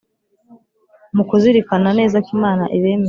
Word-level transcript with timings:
mu 1.15 1.23
kuzirikana 1.29 1.89
neza 1.99 2.17
ko 2.25 2.29
imana 2.37 2.63
ibemera. 2.77 2.99